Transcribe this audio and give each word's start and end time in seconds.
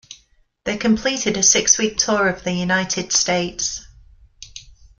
They 0.63 0.77
completed 0.77 1.37
a 1.37 1.43
six-week 1.43 1.95
tour 1.97 2.27
of 2.27 2.43
the 2.43 2.53
United 2.53 3.13
States. 3.13 3.85